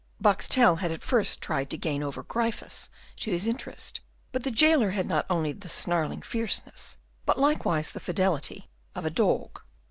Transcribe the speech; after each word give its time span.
Boxtel 0.19 0.79
had 0.79 0.91
at 0.91 1.03
first 1.03 1.41
tried 1.41 1.69
to 1.69 1.77
gain 1.77 2.01
over 2.01 2.23
Gryphus 2.23 2.89
to 3.17 3.29
his 3.29 3.45
interest, 3.45 4.01
but 4.31 4.43
the 4.43 4.49
jailer 4.49 4.89
had 4.89 5.05
not 5.05 5.27
only 5.29 5.51
the 5.51 5.69
snarling 5.69 6.23
fierceness, 6.23 6.97
but 7.23 7.37
likewise 7.39 7.91
the 7.91 7.99
fidelity, 7.99 8.67
of 8.95 9.05
a 9.05 9.11
dog. 9.11 9.61